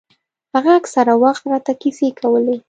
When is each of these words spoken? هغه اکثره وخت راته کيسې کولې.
هغه 0.55 0.71
اکثره 0.79 1.13
وخت 1.23 1.43
راته 1.51 1.73
کيسې 1.81 2.07
کولې. 2.19 2.55